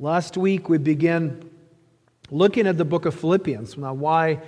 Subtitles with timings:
[0.00, 1.48] Last week we began
[2.28, 3.78] looking at the book of Philippians.
[3.78, 4.40] Now, why,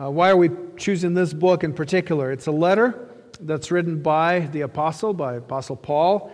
[0.00, 2.30] uh, why are we choosing this book in particular?
[2.30, 3.08] It's a letter
[3.40, 6.32] that's written by the apostle, by Apostle Paul,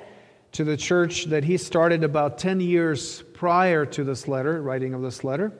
[0.52, 5.00] to the church that he started about 10 years prior to this letter, writing of
[5.00, 5.50] this letter.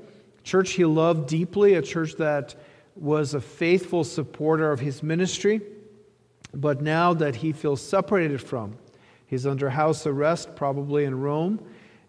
[0.43, 2.55] Church he loved deeply, a church that
[2.97, 5.63] was a faithful supporter of his ministry,
[6.53, 8.77] but now that he feels separated from,
[9.27, 11.59] he's under house arrest, probably in Rome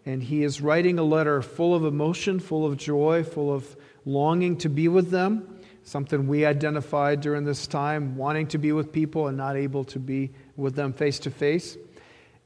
[0.06, 4.56] and he is writing a letter full of emotion, full of joy, full of longing
[4.58, 5.58] to be with them.
[5.82, 9.98] Something we identified during this time, wanting to be with people and not able to
[9.98, 11.76] be with them face to face.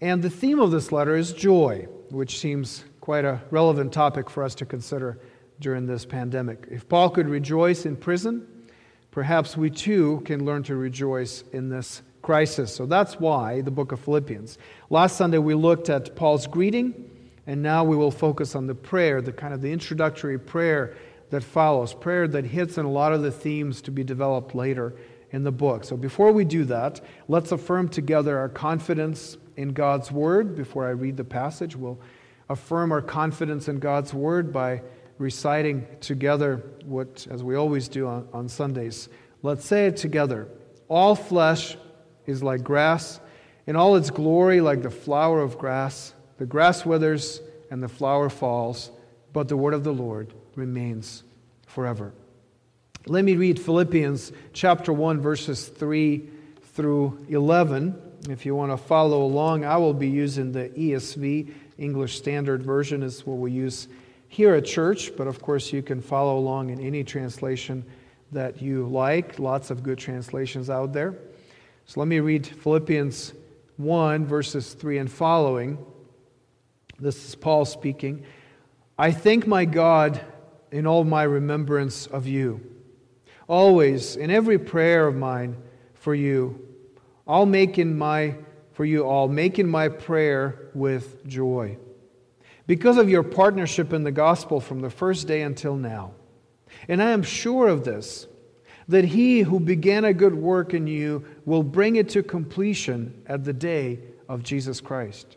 [0.01, 4.42] And the theme of this letter is joy, which seems quite a relevant topic for
[4.42, 5.19] us to consider
[5.59, 6.67] during this pandemic.
[6.70, 8.47] If Paul could rejoice in prison,
[9.11, 12.75] perhaps we too can learn to rejoice in this crisis.
[12.75, 14.56] So that's why the book of Philippians.
[14.89, 17.09] Last Sunday we looked at Paul's greeting
[17.51, 20.95] and now we will focus on the prayer, the kind of the introductory prayer
[21.31, 24.95] that follows, prayer that hits on a lot of the themes to be developed later
[25.33, 25.83] in the book.
[25.83, 30.55] So before we do that, let's affirm together our confidence in God's word.
[30.55, 31.98] Before I read the passage, we'll
[32.48, 34.81] affirm our confidence in God's word by
[35.19, 39.09] reciting together what, as we always do on, on Sundays.
[39.42, 40.47] Let's say it together.
[40.87, 41.77] All flesh
[42.27, 43.19] is like grass,
[43.67, 46.14] in all its glory, like the flower of grass.
[46.41, 48.91] The grass withers and the flower falls,
[49.34, 51.22] but the word of the Lord remains
[51.66, 52.14] forever.
[53.05, 56.27] Let me read Philippians chapter 1, verses 3
[56.72, 57.94] through 11.
[58.30, 63.02] If you want to follow along, I will be using the ESV, English Standard Version,
[63.02, 63.86] is what we use
[64.28, 67.84] here at church, but of course you can follow along in any translation
[68.33, 69.38] that you like.
[69.38, 71.18] Lots of good translations out there.
[71.84, 73.34] So let me read Philippians
[73.77, 75.77] 1, verses 3 and following.
[77.01, 78.25] This is Paul speaking.
[78.98, 80.20] I thank my God
[80.70, 82.61] in all my remembrance of you.
[83.48, 85.57] Always, in every prayer of mine
[85.95, 86.69] for you,
[87.27, 88.36] I'll make in my
[88.73, 91.79] for you all, making my prayer with joy.
[92.67, 96.13] Because of your partnership in the gospel from the first day until now.
[96.89, 98.27] And I am sure of this,
[98.89, 103.45] that he who began a good work in you will bring it to completion at
[103.45, 105.36] the day of Jesus Christ.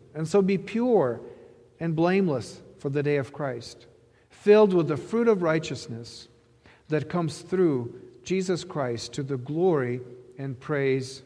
[0.13, 1.21] and so be pure
[1.79, 3.85] and blameless for the day of Christ,
[4.29, 6.27] filled with the fruit of righteousness
[6.89, 10.01] that comes through Jesus Christ to the glory
[10.37, 11.23] and praise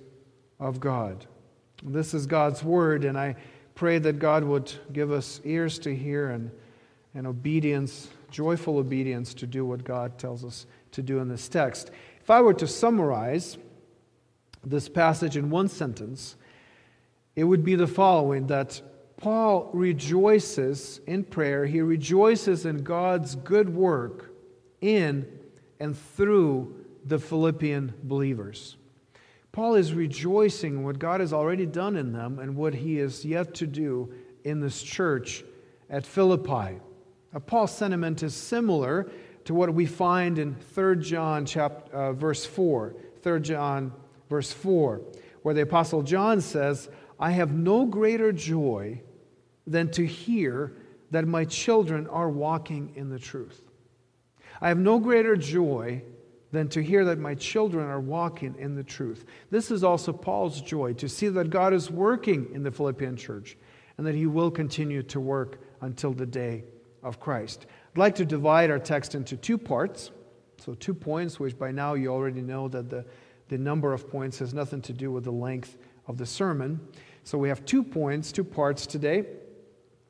[0.59, 1.25] of God.
[1.83, 3.35] This is God's word, and I
[3.75, 6.49] pray that God would give us ears to hear and,
[7.13, 11.91] and obedience, joyful obedience to do what God tells us to do in this text.
[12.21, 13.57] If I were to summarize
[14.63, 16.37] this passage in one sentence,
[17.35, 18.81] it would be the following that
[19.17, 24.31] Paul rejoices in prayer, he rejoices in God's good work
[24.81, 25.27] in
[25.79, 28.77] and through the Philippian believers.
[29.51, 33.53] Paul is rejoicing what God has already done in them and what he is yet
[33.55, 34.13] to do
[34.43, 35.43] in this church
[35.89, 36.79] at Philippi.
[37.33, 39.09] Now, Paul's sentiment is similar
[39.45, 42.95] to what we find in 3 John chapter, uh, verse 4.
[43.21, 43.93] 3 John
[44.29, 45.01] verse 4,
[45.43, 49.01] where the Apostle John says, I have no greater joy
[49.67, 50.73] than to hear
[51.11, 53.61] that my children are walking in the truth.
[54.61, 56.03] I have no greater joy
[56.51, 59.25] than to hear that my children are walking in the truth.
[59.49, 63.57] This is also Paul's joy to see that God is working in the Philippian church
[63.97, 66.63] and that he will continue to work until the day
[67.03, 67.65] of Christ.
[67.93, 70.11] I'd like to divide our text into two parts.
[70.57, 73.05] So, two points, which by now you already know that the,
[73.49, 76.79] the number of points has nothing to do with the length of the sermon.
[77.23, 79.25] So we have two points, two parts today.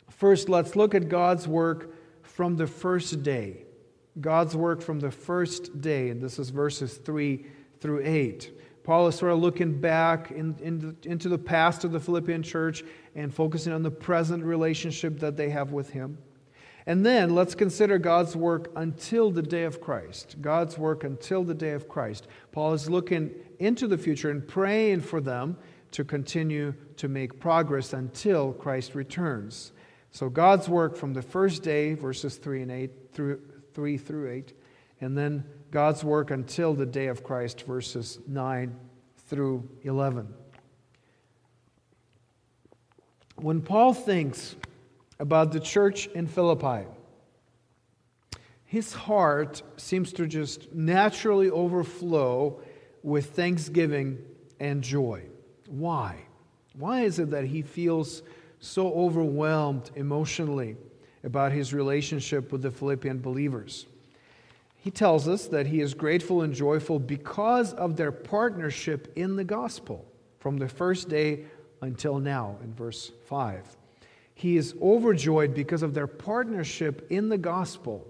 [0.10, 1.94] First, let's look at God's work
[2.24, 3.66] from the first day.
[4.20, 7.46] God's work from the first day, and this is verses 3
[7.80, 8.52] through 8.
[8.84, 12.84] Paul is sort of looking back in, in, into the past of the Philippian church
[13.16, 16.18] and focusing on the present relationship that they have with him.
[16.86, 20.36] And then let's consider God's work until the day of Christ.
[20.40, 22.28] God's work until the day of Christ.
[22.52, 25.58] Paul is looking into the future and praying for them
[25.96, 29.72] to continue to make progress until Christ returns.
[30.12, 33.40] So God's work from the first day, verses 3 and 8 through
[33.74, 34.54] 3 through 8,
[35.00, 38.78] and then God's work until the day of Christ, verses 9
[39.28, 40.34] through 11.
[43.38, 44.58] When Paul thinks
[45.18, 46.88] about the church in Philippi,
[48.66, 52.60] his heart seems to just naturally overflow
[53.02, 54.18] with thanksgiving
[54.60, 55.30] and joy.
[55.68, 56.18] Why?
[56.78, 58.24] Why is it that he feels
[58.60, 60.76] so overwhelmed emotionally
[61.24, 63.86] about his relationship with the Philippian believers?
[64.78, 69.44] He tells us that he is grateful and joyful because of their partnership in the
[69.44, 70.06] gospel
[70.40, 71.46] from the first day
[71.82, 73.78] until now, in verse 5.
[74.36, 78.06] He is overjoyed because of their partnership in the gospel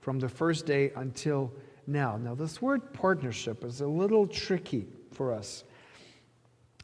[0.00, 1.52] from the first day until
[1.86, 2.16] now.
[2.16, 5.64] Now, this word partnership is a little tricky for us.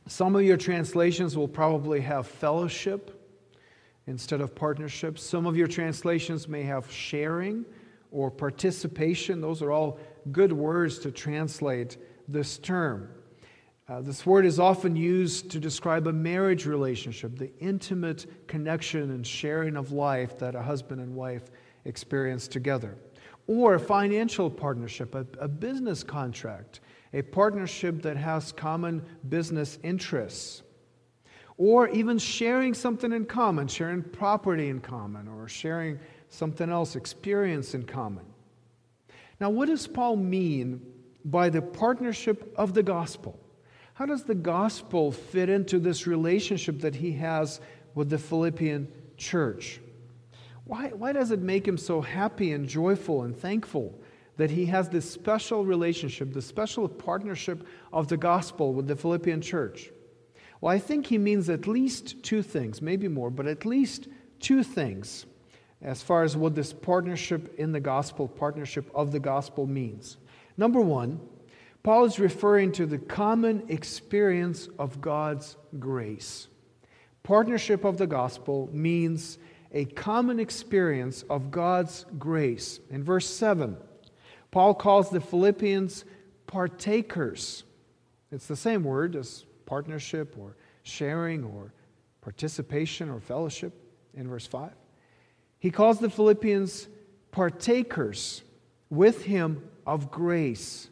[0.06, 3.18] Some of your translations will probably have fellowship
[4.06, 5.18] instead of partnership.
[5.18, 7.64] Some of your translations may have sharing
[8.10, 9.40] or participation.
[9.40, 9.98] Those are all
[10.32, 11.96] good words to translate
[12.28, 13.08] this term.
[13.88, 19.26] Uh, this word is often used to describe a marriage relationship, the intimate connection and
[19.26, 21.50] sharing of life that a husband and wife
[21.84, 22.96] experience together.
[23.48, 26.80] Or a financial partnership, a, a business contract,
[27.12, 30.62] a partnership that has common business interests.
[31.58, 35.98] Or even sharing something in common, sharing property in common, or sharing
[36.28, 38.24] something else, experience in common.
[39.38, 40.80] Now, what does Paul mean
[41.24, 43.38] by the partnership of the gospel?
[43.94, 47.60] How does the gospel fit into this relationship that he has
[47.94, 49.80] with the Philippian church?
[50.64, 54.01] Why, why does it make him so happy and joyful and thankful
[54.36, 59.40] that he has this special relationship, the special partnership of the gospel with the Philippian
[59.40, 59.90] church?
[60.60, 64.08] Well, I think he means at least two things, maybe more, but at least
[64.40, 65.26] two things
[65.82, 70.16] as far as what this partnership in the gospel, partnership of the gospel means.
[70.56, 71.20] Number one,
[71.82, 76.46] Paul is referring to the common experience of God's grace.
[77.24, 79.38] Partnership of the gospel means
[79.72, 82.78] a common experience of God's grace.
[82.90, 83.76] In verse 7,
[84.52, 86.04] Paul calls the Philippians
[86.46, 87.64] partakers.
[88.30, 91.72] It's the same word as partnership or sharing or
[92.20, 93.72] participation or fellowship
[94.14, 94.70] in verse 5.
[95.58, 96.86] He calls the Philippians
[97.30, 98.42] partakers
[98.90, 100.90] with him of grace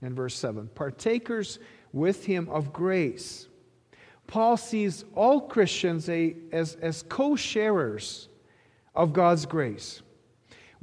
[0.00, 0.68] in verse 7.
[0.74, 1.58] Partakers
[1.92, 3.48] with him of grace.
[4.28, 8.28] Paul sees all Christians as, as co sharers
[8.94, 10.02] of God's grace.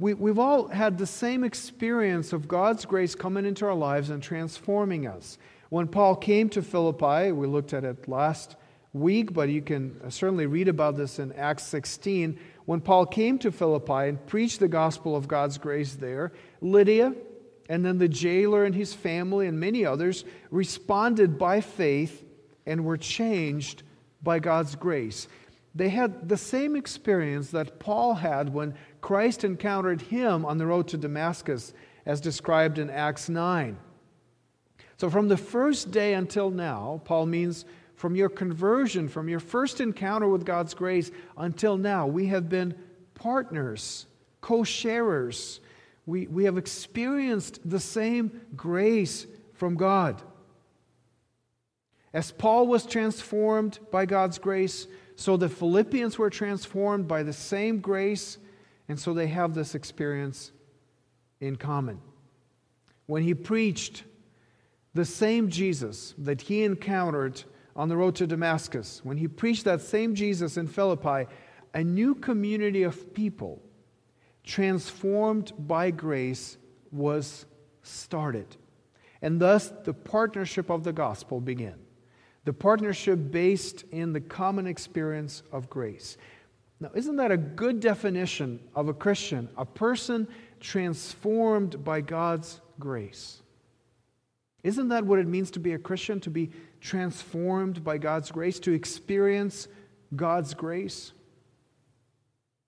[0.00, 4.22] We, we've all had the same experience of God's grace coming into our lives and
[4.22, 5.36] transforming us.
[5.68, 8.56] When Paul came to Philippi, we looked at it last
[8.94, 12.40] week, but you can certainly read about this in Acts 16.
[12.64, 16.32] When Paul came to Philippi and preached the gospel of God's grace there,
[16.62, 17.14] Lydia
[17.68, 22.24] and then the jailer and his family and many others responded by faith
[22.64, 23.82] and were changed
[24.22, 25.28] by God's grace.
[25.74, 30.88] They had the same experience that Paul had when Christ encountered him on the road
[30.88, 31.72] to Damascus,
[32.06, 33.76] as described in Acts 9.
[34.96, 37.64] So, from the first day until now, Paul means
[37.94, 42.74] from your conversion, from your first encounter with God's grace until now, we have been
[43.14, 44.06] partners,
[44.40, 45.60] co sharers.
[46.06, 50.22] We, we have experienced the same grace from God.
[52.12, 57.80] As Paul was transformed by God's grace, so the Philippians were transformed by the same
[57.80, 58.38] grace,
[58.90, 60.50] and so they have this experience
[61.38, 62.00] in common.
[63.06, 64.02] When he preached
[64.94, 67.40] the same Jesus that he encountered
[67.76, 71.30] on the road to Damascus, when he preached that same Jesus in Philippi,
[71.72, 73.62] a new community of people
[74.42, 76.56] transformed by grace
[76.90, 77.46] was
[77.84, 78.56] started.
[79.22, 81.78] And thus the partnership of the gospel began.
[82.44, 86.16] The partnership based in the common experience of grace.
[86.80, 89.50] Now, isn't that a good definition of a Christian?
[89.58, 90.26] A person
[90.60, 93.42] transformed by God's grace.
[94.62, 96.20] Isn't that what it means to be a Christian?
[96.20, 99.68] To be transformed by God's grace, to experience
[100.16, 101.12] God's grace?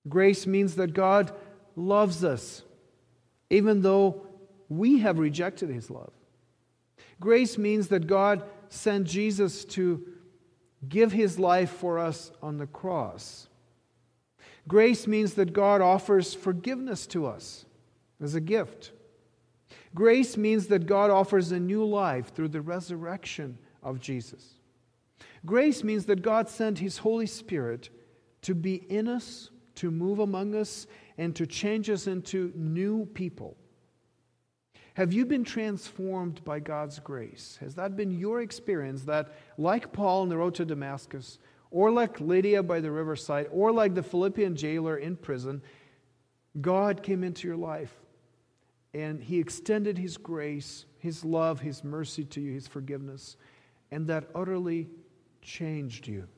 [0.09, 1.33] Grace means that God
[1.75, 2.63] loves us,
[3.51, 4.27] even though
[4.69, 6.13] we have rejected his love.
[7.21, 10.05] Grace means that God sent Jesus to
[10.89, 13.49] give his life for us on the cross.
[14.69, 17.65] Grace means that God offers forgiveness to us
[18.21, 18.93] as a gift.
[19.95, 24.55] Grace means that God offers a new life through the resurrection of Jesus.
[25.45, 27.91] Grace means that God sent His Holy Spirit
[28.43, 30.87] to be in us, to move among us,
[31.19, 33.57] and to change us into new people.
[34.95, 37.59] Have you been transformed by God's grace?
[37.61, 41.39] Has that been your experience that, like Paul on the road to Damascus,
[41.73, 45.63] or like Lydia by the riverside, or like the Philippian jailer in prison,
[46.61, 47.95] God came into your life
[48.95, 53.37] and He extended His grace, His love, His mercy to you, His forgiveness,
[53.91, 54.89] and that utterly
[55.41, 56.29] changed you.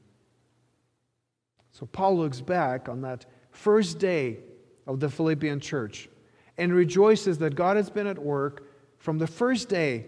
[1.73, 4.39] So Paul looks back on that first day
[4.87, 6.09] of the Philippian church
[6.57, 10.07] and rejoices that God has been at work from the first day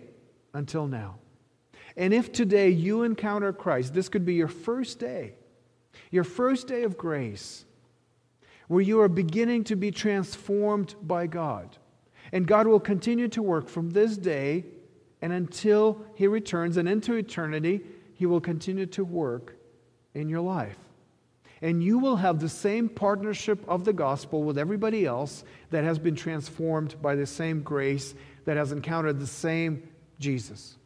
[0.54, 1.16] until now.
[1.97, 5.35] And if today you encounter Christ, this could be your first day,
[6.11, 7.65] your first day of grace,
[8.69, 11.76] where you are beginning to be transformed by God.
[12.33, 14.65] And God will continue to work from this day
[15.23, 17.81] and until He returns and into eternity,
[18.15, 19.57] He will continue to work
[20.15, 20.76] in your life.
[21.62, 25.99] And you will have the same partnership of the gospel with everybody else that has
[25.99, 29.83] been transformed by the same grace, that has encountered the same
[30.19, 30.76] Jesus.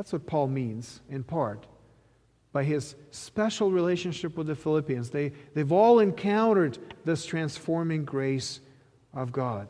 [0.00, 1.66] That's what Paul means, in part,
[2.54, 5.10] by his special relationship with the Philippians.
[5.10, 8.60] They, they've all encountered this transforming grace
[9.12, 9.68] of God.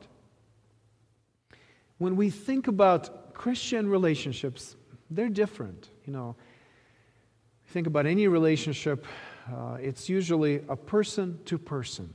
[1.99, 4.77] When we think about Christian relationships,
[5.11, 5.89] they're different.
[6.07, 6.37] You know,
[7.71, 9.09] think about any relationship
[9.53, 12.15] uh, it's usually a person to person.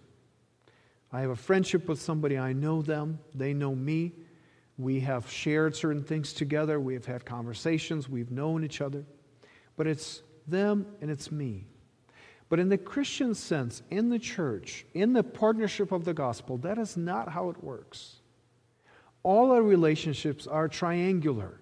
[1.11, 4.13] I have a friendship with somebody, I know them, they know me.
[4.77, 9.05] We have shared certain things together, we have had conversations, we've known each other.
[9.77, 11.67] But it's them and it's me.
[12.49, 16.77] But in the Christian sense, in the church, in the partnership of the gospel, that
[16.77, 18.17] is not how it works.
[19.23, 21.59] All our relationships are triangular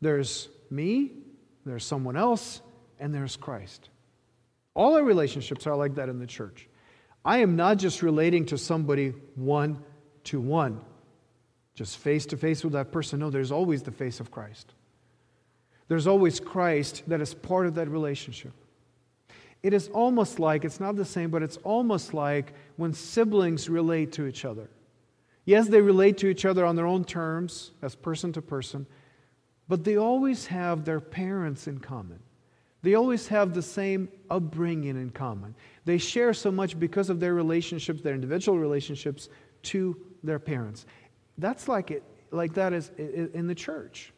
[0.00, 1.12] there's me,
[1.64, 2.60] there's someone else,
[3.00, 3.88] and there's Christ.
[4.74, 6.68] All our relationships are like that in the church.
[7.24, 9.82] I am not just relating to somebody one
[10.24, 10.80] to one,
[11.76, 13.20] just face to face with that person.
[13.20, 14.72] No, there's always the face of Christ.
[15.88, 18.52] There's always Christ that is part of that relationship.
[19.62, 24.10] It is almost like, it's not the same, but it's almost like when siblings relate
[24.12, 24.68] to each other.
[25.44, 28.86] Yes, they relate to each other on their own terms, as person to person,
[29.68, 32.18] but they always have their parents in common.
[32.82, 35.54] They always have the same upbringing in common.
[35.84, 39.28] They share so much because of their relationships, their individual relationships
[39.64, 40.86] to their parents.
[41.38, 44.12] That's like it, like that is in the church.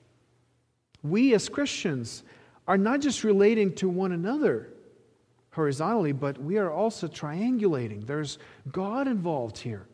[1.03, 2.23] We as Christians
[2.67, 4.71] are not just relating to one another
[5.51, 8.07] horizontally, but we are also triangulating.
[8.07, 8.39] There's
[8.71, 9.87] God involved here.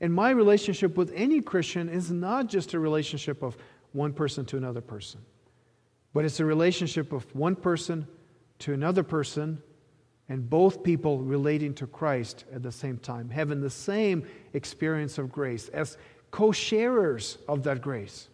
[0.00, 3.56] And my relationship with any Christian is not just a relationship of
[3.92, 5.20] one person to another person.
[6.14, 8.06] But it's a relationship of one person
[8.60, 9.62] to another person,
[10.28, 15.32] and both people relating to Christ at the same time, having the same experience of
[15.32, 15.98] grace as
[16.30, 18.28] co sharers of that grace.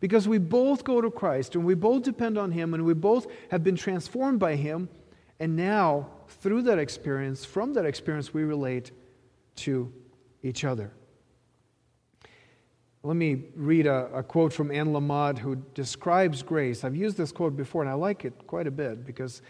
[0.00, 3.26] Because we both go to Christ and we both depend on Him and we both
[3.50, 4.88] have been transformed by Him.
[5.38, 8.90] And now, through that experience, from that experience, we relate
[9.56, 9.92] to
[10.42, 10.92] each other.
[13.04, 16.84] Let me read a, a, quote from Anne Lamott who describes grace.
[16.84, 19.42] I've used this quote before and I like it quite a bit because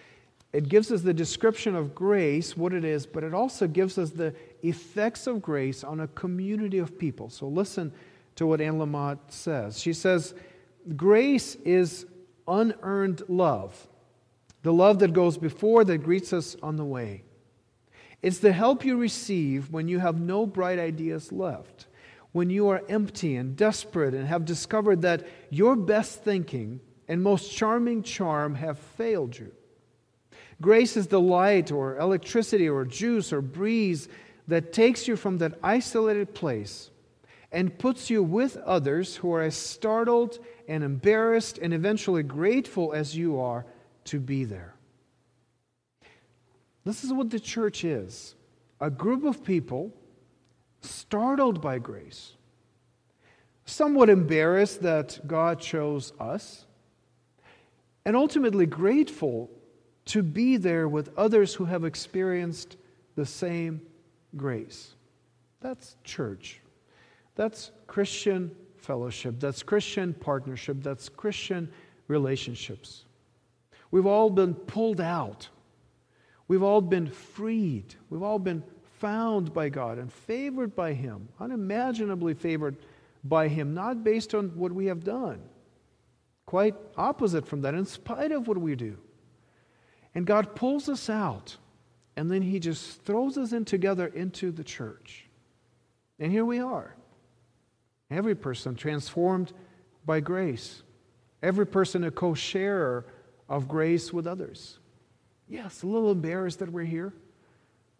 [0.53, 4.11] it gives us the description of grace, what it is, but it also gives us
[4.11, 7.31] the effects of grace on a community of people.
[7.31, 7.93] So listen
[8.37, 9.81] to what Anne Lamott says.
[9.81, 10.35] She says,
[10.97, 12.07] Grace is
[12.47, 13.89] unearned love,
[14.63, 17.23] the love that goes before, that greets us on the way.
[18.21, 21.87] It's the help you receive when you have no bright ideas left
[22.33, 27.53] when you are empty and desperate and have discovered that your best thinking and most
[27.53, 29.53] charming charm have failed you.
[30.63, 34.09] Grace is the light or electricity or juice or breeze
[34.47, 36.91] that takes you from that isolated place
[37.51, 40.39] and puts you with others who are as startled
[40.69, 43.67] and embarrassed and eventually grateful as you are
[44.05, 44.75] to be there.
[46.85, 48.35] This is what the church is
[48.81, 49.93] a group of people
[50.81, 52.33] startled by grace,
[53.65, 56.67] somewhat embarrassed that God chose us,
[58.05, 59.51] and ultimately grateful
[60.07, 62.77] to be there with others who have experienced
[63.15, 63.81] the same
[64.37, 64.95] grace.
[65.61, 66.61] That's church.
[67.35, 69.37] That's Christian fellowship.
[69.39, 70.79] That's Christian partnership.
[70.83, 71.71] That's Christian
[72.09, 73.05] relationships.
[73.91, 75.49] We've all been pulled out.
[76.49, 77.95] We've all been freed.
[78.11, 78.63] We've all been
[78.99, 82.77] found by God and favored by Him, unimaginably favored
[83.25, 85.41] by Him, not based on what we have done.
[86.47, 88.99] Quite opposite from that, in spite of what we do.
[90.15, 91.57] And God pulls us out
[92.17, 95.27] And then he just throws us in together into the church.
[96.19, 96.95] And here we are.
[98.11, 99.53] Every person transformed
[100.05, 100.83] by grace.
[101.43, 103.07] Every person a co sharer
[103.49, 104.79] of grace with others.
[105.49, 107.13] Yes, a little embarrassed that we're here.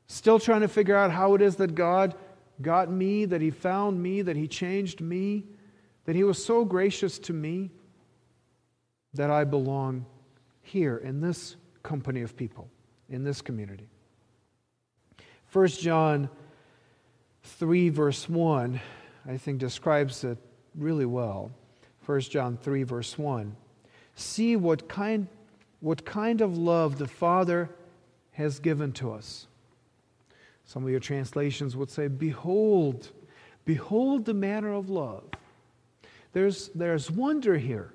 [0.07, 2.15] Still trying to figure out how it is that God
[2.61, 5.45] got me, that He found me, that He changed me,
[6.05, 7.71] that He was so gracious to me
[9.15, 10.05] that I belong
[10.63, 12.69] here in this company of people,
[13.09, 13.89] in this community.
[15.53, 16.29] 1 John
[17.43, 18.81] 3, verse 1,
[19.29, 20.39] I think describes it
[20.75, 21.51] really well.
[22.07, 23.55] 1 John 3, verse 1.
[24.15, 25.29] See what kind,
[25.81, 27.69] what kind of love the Father
[28.33, 29.47] has given to us.
[30.65, 33.11] Some of your translations would say, Behold,
[33.65, 35.25] behold the manner of love.
[36.33, 37.93] There's, there's wonder here,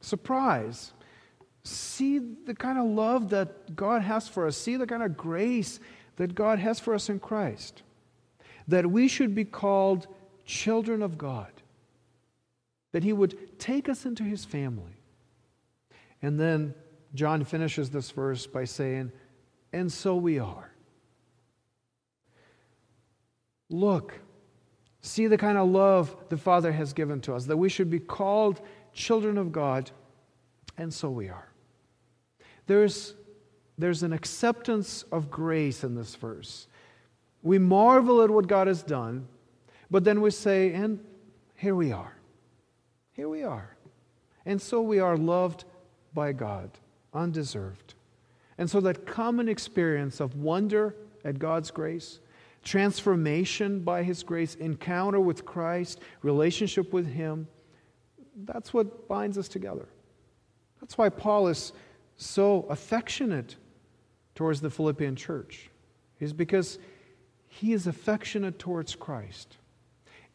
[0.00, 0.92] surprise.
[1.64, 4.56] See the kind of love that God has for us.
[4.56, 5.80] See the kind of grace
[6.16, 7.82] that God has for us in Christ.
[8.68, 10.06] That we should be called
[10.44, 11.50] children of God.
[12.92, 15.00] That He would take us into His family.
[16.20, 16.74] And then
[17.14, 19.10] John finishes this verse by saying,
[19.72, 20.70] And so we are.
[23.70, 24.20] Look,
[25.00, 27.98] see the kind of love the Father has given to us, that we should be
[27.98, 28.60] called
[28.92, 29.90] children of God,
[30.76, 31.53] and so we are.
[32.66, 33.14] There's,
[33.78, 36.66] there's an acceptance of grace in this verse.
[37.42, 39.28] We marvel at what God has done,
[39.90, 40.98] but then we say, and
[41.56, 42.16] here we are.
[43.12, 43.76] Here we are.
[44.46, 45.64] And so we are loved
[46.12, 46.70] by God,
[47.12, 47.94] undeserved.
[48.58, 50.94] And so that common experience of wonder
[51.24, 52.20] at God's grace,
[52.62, 57.46] transformation by His grace, encounter with Christ, relationship with Him,
[58.44, 59.86] that's what binds us together.
[60.80, 61.72] That's why Paul is
[62.16, 63.56] so affectionate
[64.34, 65.70] towards the Philippian church,
[66.20, 66.78] is because
[67.48, 69.56] he is affectionate towards Christ.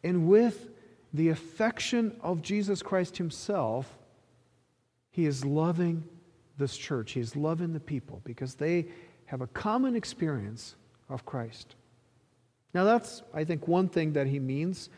[0.02, 0.68] And with
[1.12, 3.98] the affection of Jesus Christ himself,
[5.10, 6.04] he is loving
[6.56, 7.12] this church.
[7.12, 8.86] He is loving the people because they
[9.26, 10.76] have a common experience
[11.08, 11.74] of Christ.
[12.72, 14.88] Now, that's, I think, one thing that he means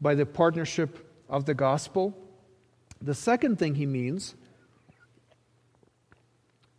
[0.00, 2.16] by the partnership of the gospel.
[3.00, 4.34] The second thing he means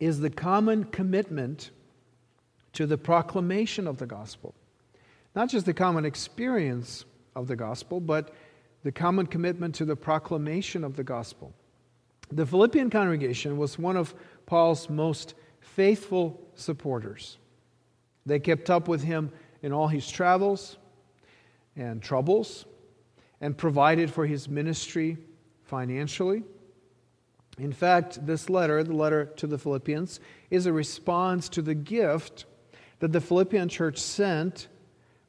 [0.00, 1.70] is the common commitment
[2.72, 4.54] to the proclamation of the gospel.
[5.34, 7.04] Not just the common experience
[7.34, 8.32] of the gospel, but
[8.82, 11.52] the common commitment to the proclamation of the gospel.
[12.30, 14.14] The Philippian congregation was one of
[14.46, 17.38] Paul's most faithful supporters.
[18.24, 19.30] They kept up with him
[19.62, 20.76] in all his travels
[21.76, 22.64] and troubles
[23.40, 25.18] and provided for his ministry
[25.64, 26.42] financially.
[27.58, 32.44] In fact, this letter, the letter to the Philippians, is a response to the gift
[32.98, 34.68] that the Philippian church sent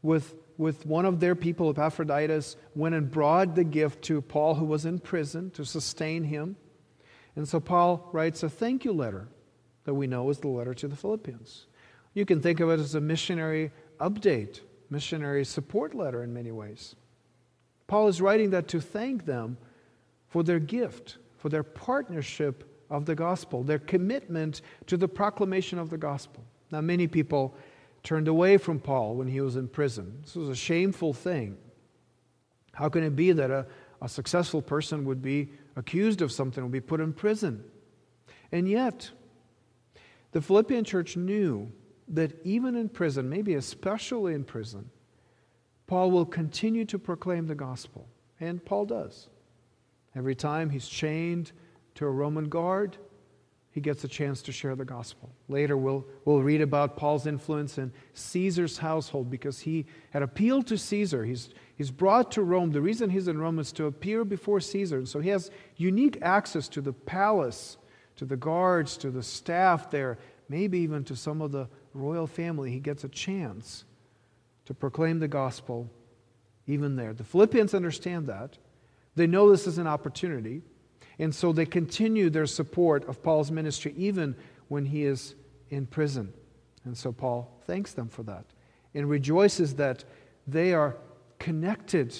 [0.01, 4.65] with, with one of their people, Epaphroditus, went and brought the gift to Paul, who
[4.65, 6.57] was in prison, to sustain him.
[7.35, 9.27] And so Paul writes a thank you letter
[9.85, 11.67] that we know is the letter to the Philippians.
[12.13, 16.95] You can think of it as a missionary update, missionary support letter in many ways.
[17.85, 19.57] Paul is writing that to thank them
[20.27, 25.89] for their gift for their partnership of the gospel, their commitment to the proclamation of
[25.89, 26.43] the gospel.
[26.71, 27.55] Now, many people
[28.03, 30.19] turned away from Paul when he was in prison.
[30.23, 31.57] This was a shameful thing.
[32.73, 33.65] How can it be that a,
[34.01, 37.63] a successful person would be accused of something, would be put in prison?
[38.51, 39.09] And yet,
[40.31, 41.71] the Philippian church knew
[42.09, 44.89] that even in prison, maybe especially in prison,
[45.87, 48.07] Paul will continue to proclaim the gospel.
[48.39, 49.29] And Paul does.
[50.15, 51.51] Every time he's chained
[51.95, 52.97] to a Roman guard,
[53.77, 55.29] he gets a chance to share the gospel.
[55.47, 60.79] Later, we'll, we'll read about Paul's influence in Caesar's household because he had appealed to
[60.79, 61.23] Caesar.
[61.23, 62.71] He's, he's brought to Rome.
[62.71, 64.97] The reason he's in Rome is to appear before Caesar.
[64.97, 67.77] And so he has unique access to the palace,
[68.15, 70.17] to the guards, to the staff there,
[70.49, 72.71] maybe even to some of the royal family.
[72.71, 73.85] He gets a chance
[74.65, 75.87] to proclaim the gospel
[76.65, 77.13] even there.
[77.13, 78.57] The Philippians understand that.
[79.17, 80.61] They know this is an opportunity,
[81.17, 84.35] and so they continue their support of Paul's ministry even
[84.67, 85.33] when he is
[85.71, 86.31] in prison.
[86.85, 88.45] And so Paul thanks them for that
[88.93, 90.03] and rejoices that
[90.45, 90.97] they are
[91.39, 92.15] connected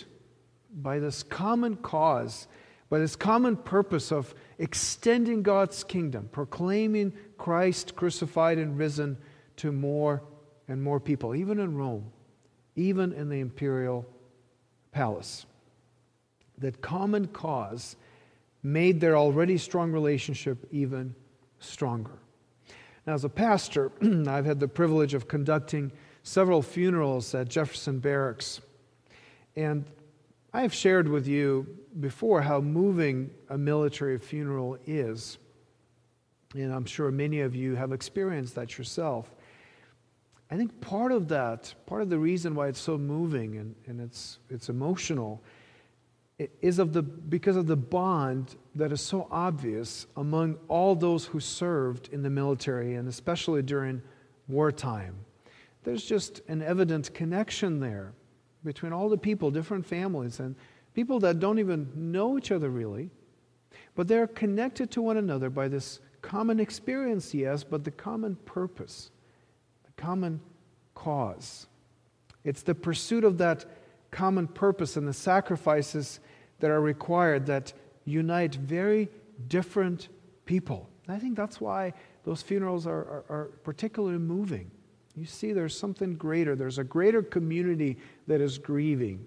[0.74, 2.48] by this common cause,
[2.90, 9.18] by this common purpose of extending God's kingdom, proclaiming Christ crucified and risen
[9.58, 10.24] to more
[10.68, 12.12] and more people, even in Rome,
[12.76, 14.04] even in the imperial
[14.92, 15.46] palace
[16.60, 17.96] that common cause
[18.64, 21.16] made their already strong relationship even
[21.60, 22.20] stronger.
[23.06, 23.92] Now, as a pastor,
[24.28, 25.92] I've had the privilege of conducting
[26.24, 28.60] several funerals at Jefferson Barracks.
[29.56, 29.86] And
[30.54, 35.38] I have shared with you before how moving a military funeral is.
[36.54, 39.34] And I'm sure many of you have experienced that yourself.
[40.50, 44.00] I think part of that, part of the reason why it's so moving and, and
[44.00, 45.42] it's, it's emotional,
[46.62, 51.40] is of the, because of the bond that is so obvious among all those who
[51.40, 54.02] served in the military, and especially during
[54.48, 55.16] wartime.
[55.84, 58.14] There's just an evident connection there
[58.64, 60.56] between all the people, different families, and
[60.94, 63.10] people that don't even know each other really,
[63.96, 69.12] but they're connected to one another by this common experience, yes, but the common purpose,
[69.86, 70.40] the common
[70.94, 71.68] cause.
[72.44, 73.66] It's the pursuit of that
[74.12, 76.20] common purpose and the sacrifices
[76.60, 77.74] that are required that
[78.06, 79.10] unite very
[79.48, 80.10] different
[80.46, 80.90] people.
[81.06, 81.94] And I think that's why
[82.24, 84.72] those funerals are, are, are particularly moving.
[85.16, 86.56] You see, there's something greater.
[86.56, 89.26] There's a greater community that is grieving,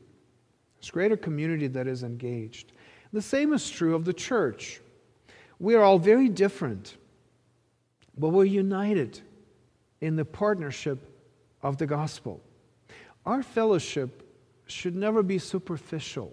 [0.77, 2.73] there's a greater community that is engaged.
[3.12, 4.81] The same is true of the church.
[5.59, 6.97] We are all very different,
[8.16, 9.21] but we're united
[10.01, 10.99] in the partnership
[11.62, 12.40] of the gospel.
[13.27, 14.23] Our fellowship
[14.71, 16.33] should never be superficial.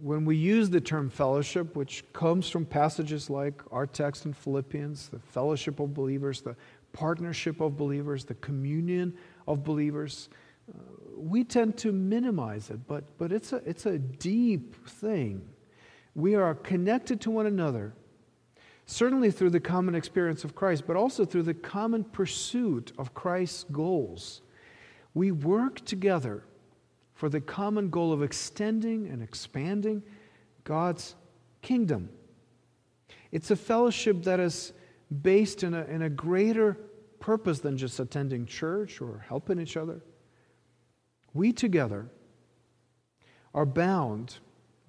[0.00, 5.08] When we use the term fellowship, which comes from passages like our text in Philippians,
[5.08, 6.56] the fellowship of believers, the
[6.92, 9.16] partnership of believers, the communion
[9.48, 10.28] of believers,
[10.72, 10.78] uh,
[11.16, 15.48] we tend to minimize it, but, but it's, a, it's a deep thing.
[16.14, 17.94] We are connected to one another
[18.86, 23.64] certainly through the common experience of Christ, but also through the common pursuit of Christ's
[23.64, 24.42] goals.
[25.14, 26.44] We work together
[27.24, 30.02] for the common goal of extending and expanding
[30.62, 31.14] God's
[31.62, 32.10] kingdom.
[33.32, 34.74] It's a fellowship that is
[35.22, 36.74] based in a, in a greater
[37.20, 40.02] purpose than just attending church or helping each other.
[41.32, 42.10] We together
[43.54, 44.36] are bound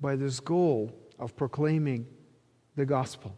[0.02, 2.06] by this goal of proclaiming
[2.76, 3.38] the gospel.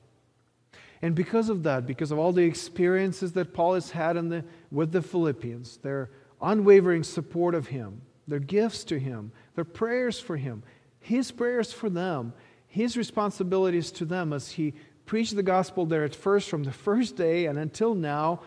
[1.04, 4.92] And because of that, because of all the experiences that Paul has had the, with
[4.92, 6.10] the Philippians, their
[6.42, 10.64] unwavering support of him, their gifts to him, their prayers for him,
[11.00, 12.34] his prayers for them,
[12.68, 14.74] his responsibilities to them as he
[15.06, 18.42] preached the gospel there at first from the first day and until now,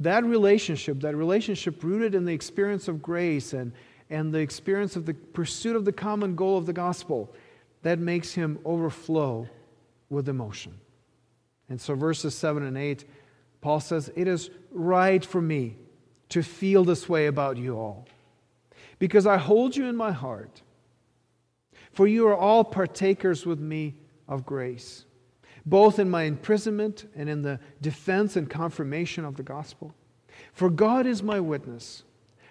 [0.00, 3.72] that relationship, that relationship rooted in the experience of grace and,
[4.10, 7.32] and the experience of the pursuit of the common goal of the gospel,
[7.82, 9.48] that makes him overflow
[10.08, 10.78] with emotion.
[11.68, 13.04] And so, verses 7 and 8,
[13.60, 15.76] Paul says, It is right for me
[16.30, 18.06] to feel this way about you all,
[18.98, 20.62] because I hold you in my heart.
[21.92, 23.94] For you are all partakers with me
[24.28, 25.04] of grace,
[25.64, 29.94] both in my imprisonment and in the defense and confirmation of the gospel.
[30.52, 32.04] For God is my witness,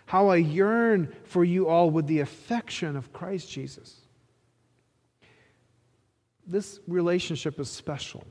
[0.07, 4.01] how I yearn for you all with the affection of Christ Jesus.
[6.45, 8.23] This relationship is special.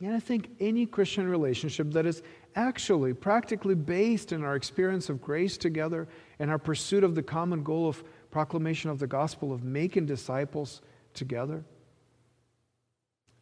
[0.00, 2.22] And I think any Christian relationship that is
[2.54, 6.08] actually practically based in our experience of grace together
[6.38, 10.80] and our pursuit of the common goal of proclamation of the gospel, of making disciples
[11.14, 11.64] together,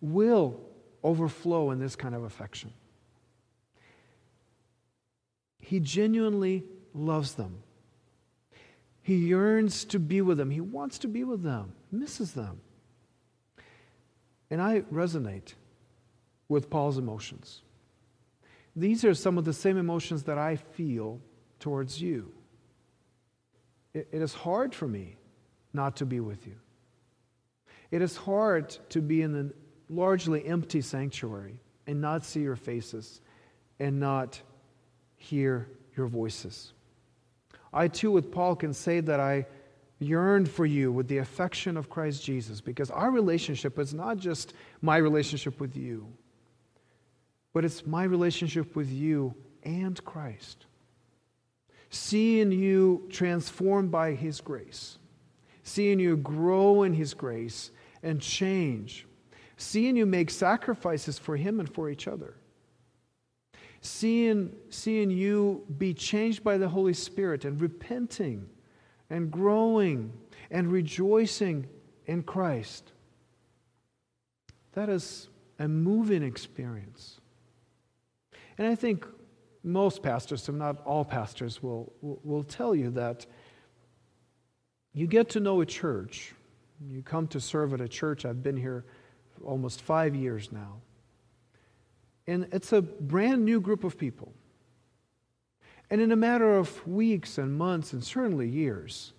[0.00, 0.60] will
[1.02, 2.72] overflow in this kind of affection.
[5.60, 7.62] He genuinely loves them.
[9.02, 10.50] He yearns to be with them.
[10.50, 12.60] He wants to be with them, misses them.
[14.50, 15.54] And I resonate
[16.48, 17.62] with Paul's emotions.
[18.78, 21.20] These are some of the same emotions that I feel
[21.58, 22.32] towards you.
[23.92, 25.16] it, it is hard for me
[25.72, 26.54] not to be with you.
[27.90, 33.20] It is hard to be in a largely empty sanctuary and not see your faces
[33.80, 34.40] and not
[35.16, 36.72] hear your voices.
[37.72, 39.46] I too, with Paul, can say that I
[39.98, 44.54] yearned for you with the affection of Christ Jesus because our relationship is not just
[44.80, 46.12] my relationship with you,
[47.58, 50.66] but it's my relationship with you and Christ.
[51.90, 54.98] Seeing you transformed by His grace,
[55.64, 57.72] seeing you grow in His grace
[58.04, 59.08] and change,
[59.56, 62.36] seeing you make sacrifices for Him and for each other,
[63.80, 68.48] seeing, seeing you be changed by the Holy Spirit and repenting
[69.10, 70.12] and growing
[70.52, 71.66] and rejoicing
[72.06, 72.92] in Christ.
[74.74, 77.17] That is a moving experience.
[78.58, 79.06] And I think
[79.62, 83.26] most pastors, if not all pastors, will, will, tell you that
[84.92, 86.34] you get to know a church.
[86.90, 88.24] You come to serve at a church.
[88.24, 88.84] I've been here
[89.44, 90.80] almost five years now.
[92.26, 94.32] And it's a brand new group of people.
[95.90, 99.12] And in a matter of weeks and months and certainly years,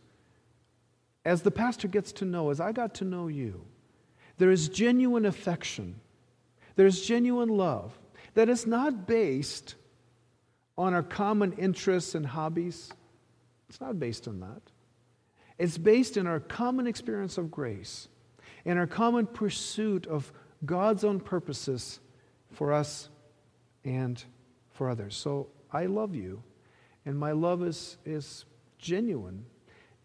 [1.25, 3.65] as the pastor gets to know, as I got to know you,
[4.38, 5.99] there is genuine affection,
[6.75, 7.98] there's genuine love
[8.39, 9.75] that is not based
[10.78, 12.89] on our common interests and hobbies.
[13.67, 14.62] It's not based on that.
[15.58, 18.08] It's based in our common experience of grace
[18.63, 20.32] and our common pursuit of
[20.65, 21.99] God's own purposes
[22.54, 23.10] for us
[23.84, 24.23] and
[24.71, 25.17] for others.
[25.17, 26.41] So I love you,
[27.06, 28.45] and my love is, is
[28.78, 29.43] genuine.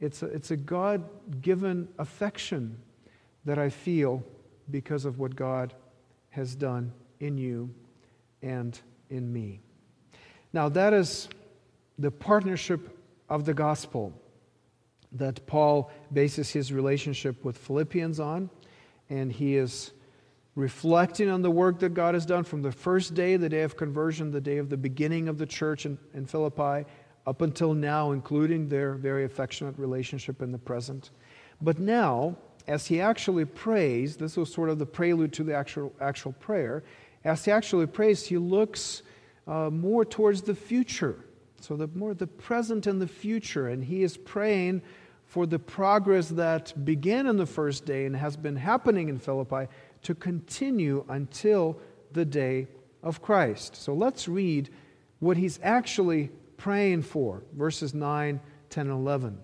[0.01, 1.05] It's a, it's a God
[1.41, 2.79] given affection
[3.45, 4.25] that I feel
[4.73, 5.73] because of what God
[6.31, 7.73] has done in you
[8.45, 8.79] and
[9.11, 9.61] in me.
[10.53, 11.29] Now, that is
[11.99, 12.97] the partnership
[13.29, 14.13] of the gospel
[15.13, 18.51] that Paul bases his relationship with Philippians on,
[19.09, 19.93] and he is
[20.55, 23.77] reflecting on the work that God has done from the first day, the day of
[23.77, 26.89] conversion, the day of the beginning of the church in, in Philippi,
[27.27, 31.11] up until now, including their very affectionate relationship in the present.
[31.61, 35.93] But now, as he actually prays, this was sort of the prelude to the actual,
[36.01, 36.85] actual prayer,
[37.25, 39.03] as he actually prays, he looks
[39.47, 41.25] uh, more towards the future.
[41.61, 43.69] So, the more the present and the future.
[43.69, 44.83] And he is praying
[45.25, 49.69] for the progress that began in the first day and has been happening in Philippi
[50.03, 51.79] to continue until
[52.13, 52.69] the day
[53.03, 53.77] of Christ.
[53.77, 54.69] So let's read
[55.21, 59.39] what he's actually praying for verses 9, 10, and 11.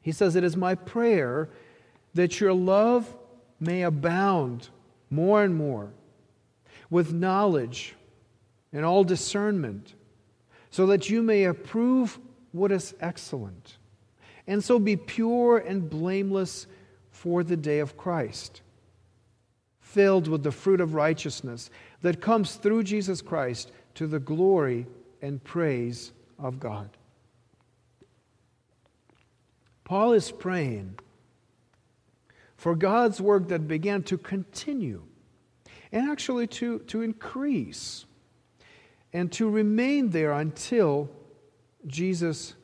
[0.00, 1.48] He says, It is my prayer
[2.14, 3.16] that your love
[3.60, 4.68] may abound
[5.10, 5.92] more and more
[6.90, 7.94] with knowledge
[8.72, 9.94] and all discernment,
[10.70, 12.18] so that you may approve
[12.52, 13.76] what is excellent,
[14.46, 16.66] and so be pure and blameless
[17.10, 18.62] for the day of Christ
[19.88, 21.70] filled with the fruit of righteousness
[22.02, 24.86] that comes through Jesus Christ to the glory
[25.22, 26.90] and praise of God.
[29.84, 30.98] Paul is praying
[32.54, 35.02] for God's work that began to continue
[35.92, 38.04] and actually to, to increase
[39.12, 41.10] and to remain there until
[41.86, 42.54] Jesus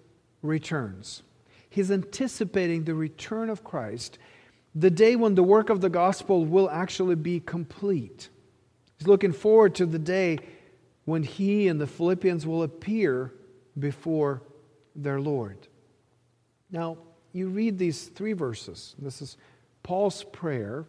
[0.42, 1.22] returns.
[1.70, 4.18] He's anticipating the return of Christ
[4.74, 8.28] the day when the work of the gospel will actually be complete.
[8.98, 10.38] He's looking forward to the day
[11.04, 13.32] when he and the Philippians will appear
[13.78, 14.42] before
[14.96, 15.68] their Lord.
[16.70, 16.98] Now,
[17.32, 18.94] you read these three verses.
[18.98, 19.36] This is
[19.82, 20.86] Paul's prayer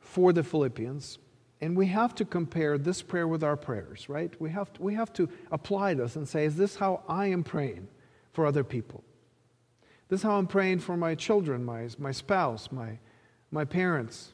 [0.00, 1.18] for the Philippians.
[1.60, 4.32] And we have to compare this prayer with our prayers, right?
[4.40, 7.44] We have to, we have to apply this and say, is this how I am
[7.44, 7.88] praying
[8.32, 9.04] for other people?
[10.08, 12.98] This is how I'm praying for my children, my, my spouse, my,
[13.50, 14.32] my parents,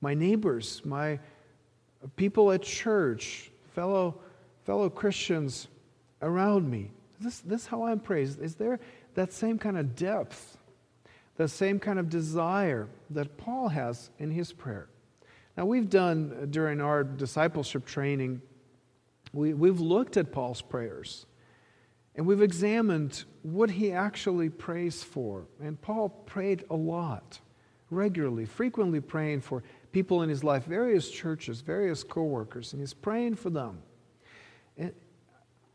[0.00, 1.18] my neighbors, my
[2.16, 4.20] people at church, fellow,
[4.64, 5.66] fellow Christians
[6.22, 6.90] around me.
[7.20, 8.36] This, this is how I'm praying.
[8.40, 8.78] Is there
[9.14, 10.56] that same kind of depth,
[11.36, 14.88] that same kind of desire that Paul has in his prayer?
[15.56, 18.42] Now, we've done uh, during our discipleship training,
[19.32, 21.26] we, we've looked at Paul's prayers.
[22.16, 25.46] And we've examined what he actually prays for.
[25.60, 27.40] And Paul prayed a lot,
[27.90, 33.34] regularly, frequently praying for people in his life, various churches, various co-workers, and he's praying
[33.34, 33.82] for them.
[34.76, 34.92] And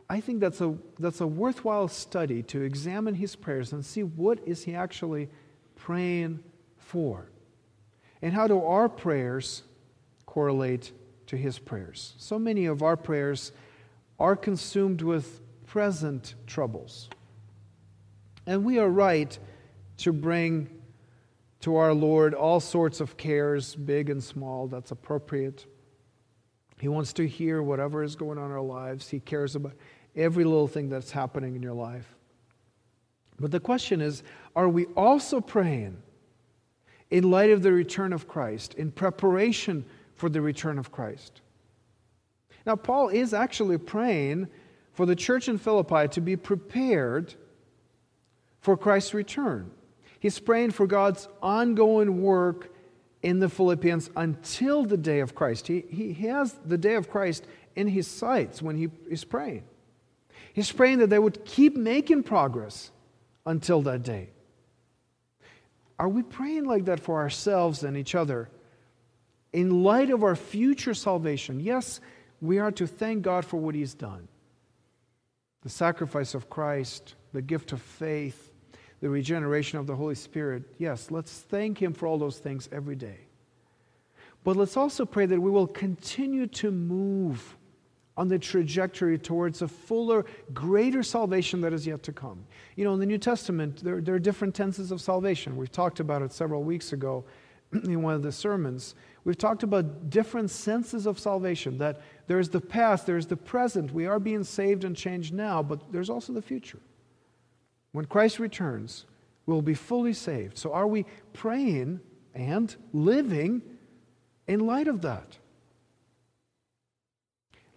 [0.10, 4.40] I think that's a, that's a worthwhile study to examine his prayers and see what
[4.46, 5.30] is he actually
[5.76, 6.42] praying
[6.78, 7.30] for.
[8.22, 9.64] And how do our prayers
[10.30, 10.92] correlate
[11.26, 12.14] to his prayers?
[12.18, 13.52] So many of our prayers
[14.20, 17.10] are consumed with present troubles.
[18.46, 19.38] And we are right
[19.98, 20.70] to bring
[21.62, 25.66] to our Lord all sorts of cares, big and small, that's appropriate.
[26.80, 29.10] He wants to hear whatever is going on in our lives.
[29.10, 29.74] He cares about
[30.16, 32.16] every little thing that's happening in your life.
[33.40, 34.22] But the question is
[34.56, 35.98] are we also praying
[37.10, 39.86] in light of the return of Christ, in preparation
[40.20, 41.42] for the return of Christ?
[42.66, 44.48] Now, Paul is actually praying
[44.92, 47.34] for the church in Philippi to be prepared
[48.60, 49.72] for Christ's return.
[50.20, 52.74] He's praying for God's ongoing work
[53.24, 55.68] in the Philippians until the day of Christ.
[55.68, 57.46] He, he has the day of Christ
[57.78, 59.64] in his sights when he is praying.
[60.52, 62.92] He's praying that they would keep making progress
[63.46, 64.32] until that day.
[65.98, 68.50] Are we praying like that for ourselves and each other
[69.54, 71.60] in light of our future salvation?
[71.60, 72.00] Yes,
[72.42, 74.28] we are to thank God for what He's done
[75.62, 78.52] the sacrifice of Christ, the gift of faith,
[79.02, 80.64] the regeneration of the Holy Spirit.
[80.78, 83.20] Yes, let's thank Him for all those things every day.
[84.44, 87.58] But let's also pray that we will continue to move
[88.16, 92.46] on the trajectory towards a fuller, greater salvation that is yet to come.
[92.76, 95.56] You know, in the New Testament, there, there are different tenses of salvation.
[95.56, 97.24] We've talked about it several weeks ago
[97.72, 98.96] in one of the sermons.
[99.24, 103.94] We've talked about different senses of salvation that there's the past, there's the present.
[103.94, 106.80] We are being saved and changed now, but there's also the future.
[107.92, 109.06] When Christ returns,
[109.46, 110.58] we'll be fully saved.
[110.58, 112.00] So, are we praying
[112.34, 113.62] and living
[114.48, 115.38] in light of that?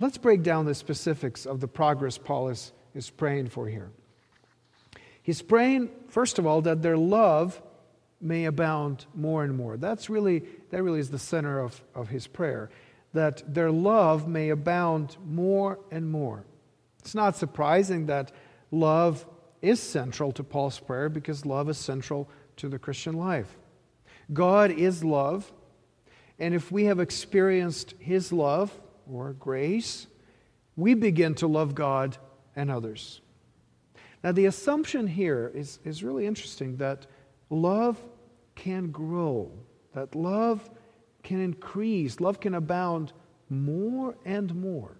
[0.00, 3.90] Let's break down the specifics of the progress Paul is, is praying for here.
[5.22, 7.62] He's praying, first of all, that their love
[8.22, 9.76] may abound more and more.
[9.76, 12.70] That's really, that really is the center of, of his prayer,
[13.12, 16.44] that their love may abound more and more.
[17.00, 18.32] It's not surprising that
[18.70, 19.26] love
[19.60, 23.58] is central to Paul's prayer because love is central to the Christian life.
[24.32, 25.52] God is love,
[26.38, 28.72] and if we have experienced his love,
[29.10, 30.06] or grace,
[30.76, 32.16] we begin to love God
[32.56, 33.20] and others.
[34.22, 37.06] Now, the assumption here is, is really interesting that
[37.50, 38.00] love
[38.62, 39.50] can grow,
[39.92, 40.70] that love
[41.24, 43.12] can increase, love can abound
[43.50, 44.96] more and more.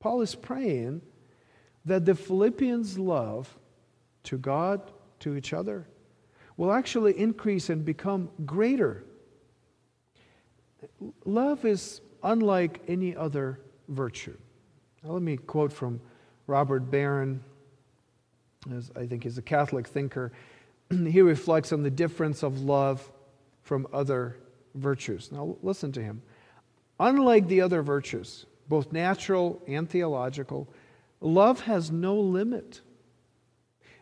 [0.00, 1.02] Paul is praying
[1.84, 3.56] that the Philippians' love
[4.24, 5.86] to God, to each other,
[6.56, 9.04] will actually increase and become greater.
[11.24, 14.36] Love is unlike any other virtue.
[15.04, 16.00] Now, let me quote from
[16.48, 17.40] Robert Barron,
[18.74, 20.32] as I think he's a Catholic thinker.
[21.10, 23.10] he reflects on the difference of love
[23.62, 24.36] from other
[24.74, 25.30] virtues.
[25.32, 26.22] Now, listen to him.
[27.00, 30.68] Unlike the other virtues, both natural and theological,
[31.20, 32.80] love has no limit.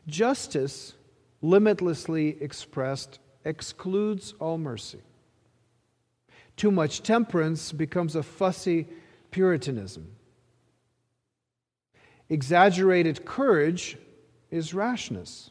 [0.07, 0.95] Justice,
[1.43, 5.01] limitlessly expressed, excludes all mercy.
[6.57, 8.87] Too much temperance becomes a fussy
[9.31, 10.11] Puritanism.
[12.29, 13.97] Exaggerated courage
[14.51, 15.51] is rashness.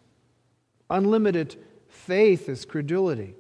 [0.90, 1.56] Unlimited
[1.88, 3.36] faith is credulity.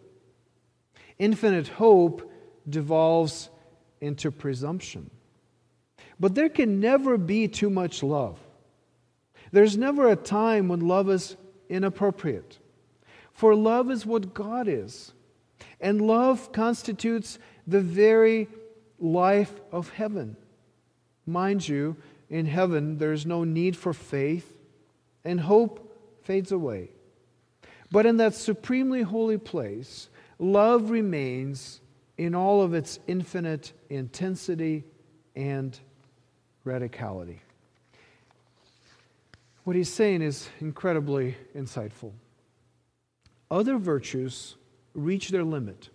[1.17, 2.31] Infinite hope
[2.67, 3.49] devolves
[4.01, 5.09] into presumption.
[6.19, 8.39] But there can never be too much love.
[9.51, 11.35] There's never a time when love is
[11.69, 12.59] inappropriate.
[13.33, 15.13] For love is what God is.
[15.79, 18.47] And love constitutes the very
[18.99, 20.35] life of heaven.
[21.25, 21.95] Mind you,
[22.29, 24.57] in heaven there's no need for faith,
[25.23, 26.91] and hope fades away.
[27.91, 31.81] But in that supremely holy place, love remains
[32.17, 34.83] in all of its infinite intensity
[35.35, 35.77] and
[36.65, 37.39] radicality.
[39.63, 42.11] What he's saying is incredibly insightful.
[43.49, 44.55] Other virtues
[44.93, 45.89] reach their limit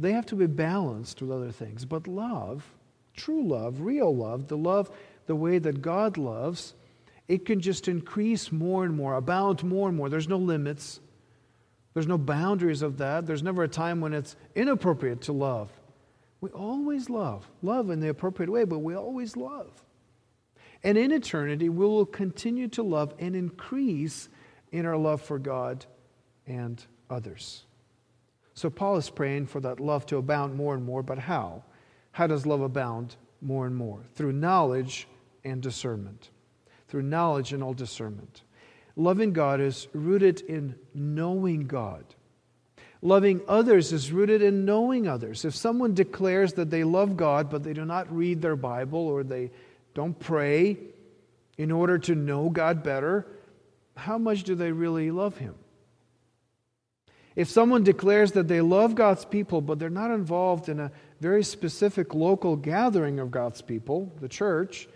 [0.00, 1.84] they have to be balanced with other things.
[1.84, 2.66] But love,
[3.14, 4.90] true love, real love, the love
[5.26, 6.74] the way that God loves,
[7.28, 10.08] it can just increase more and more, abound more and more.
[10.08, 11.00] There's no limits,
[11.94, 13.26] there's no boundaries of that.
[13.26, 15.70] There's never a time when it's inappropriate to love.
[16.40, 19.70] We always love, love in the appropriate way, but we always love.
[20.82, 24.28] And in eternity, we will continue to love and increase
[24.72, 25.84] in our love for God
[26.46, 27.64] and others.
[28.54, 31.64] So Paul is praying for that love to abound more and more, but how?
[32.12, 34.00] How does love abound more and more?
[34.14, 35.06] Through knowledge
[35.44, 36.30] and discernment.
[36.88, 38.42] Through knowledge and all discernment.
[38.96, 42.04] Loving God is rooted in knowing God.
[43.02, 45.44] Loving others is rooted in knowing others.
[45.44, 49.22] If someone declares that they love God, but they do not read their Bible or
[49.22, 49.50] they
[49.94, 50.76] don't pray
[51.56, 53.26] in order to know God better,
[53.96, 55.54] how much do they really love Him?
[57.36, 61.44] If someone declares that they love God's people, but they're not involved in a very
[61.44, 64.88] specific local gathering of God's people, the church,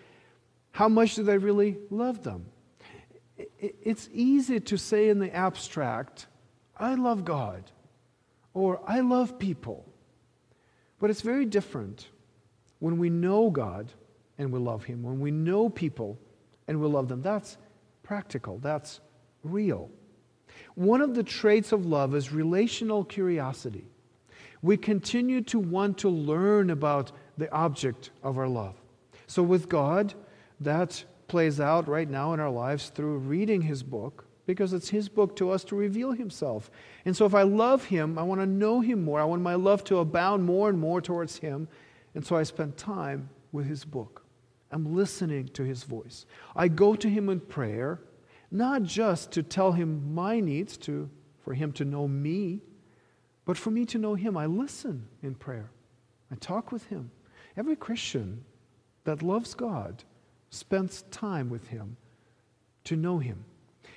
[0.72, 2.46] how much do they really love them?
[3.58, 6.26] It's easy to say in the abstract,
[6.76, 7.64] I love God,
[8.52, 9.84] or I love people.
[10.98, 12.08] But it's very different
[12.78, 13.92] when we know God
[14.38, 16.18] and we love Him, when we know people
[16.68, 17.22] and we love them.
[17.22, 17.56] That's
[18.02, 19.00] practical, that's
[19.42, 19.90] real.
[20.74, 23.86] One of the traits of love is relational curiosity.
[24.62, 28.74] We continue to want to learn about the object of our love.
[29.26, 30.14] So, with God,
[30.60, 31.04] that
[31.34, 35.34] plays out right now in our lives through reading His book, because it's His book
[35.34, 36.70] to us to reveal Himself.
[37.04, 39.20] And so, if I love Him, I want to know Him more.
[39.20, 41.66] I want my love to abound more and more towards Him.
[42.14, 44.22] And so, I spend time with His book.
[44.70, 46.24] I'm listening to His voice.
[46.54, 47.98] I go to Him in prayer
[48.52, 51.10] not just to tell him my needs, to,
[51.40, 52.60] for him to know me,
[53.44, 54.36] but for me to know him.
[54.36, 55.72] I listen in prayer.
[56.30, 57.10] I talk with Him.
[57.56, 58.44] Every Christian
[59.02, 60.04] that loves God
[60.54, 61.96] spends time with Him
[62.84, 63.44] to know Him.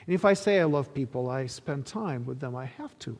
[0.05, 2.55] And if I say I love people, I spend time with them.
[2.55, 3.17] I have to.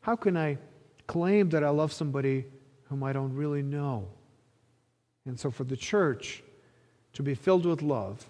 [0.00, 0.58] How can I
[1.06, 2.44] claim that I love somebody
[2.88, 4.08] whom I don't really know?
[5.24, 6.42] And so, for the church
[7.14, 8.24] to be filled with love,